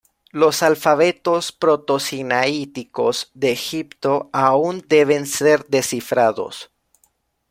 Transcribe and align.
Los 0.31 0.63
alfabetos 0.63 1.51
proto-sinaíticos 1.51 3.29
de 3.35 3.51
Egipto 3.51 4.31
aún 4.33 4.83
deben 4.87 5.27
ser 5.27 5.67
descifrados. 5.67 6.71